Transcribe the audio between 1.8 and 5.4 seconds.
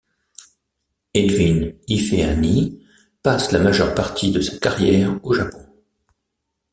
Ifeanyi passe la majeure partie de sa carrière au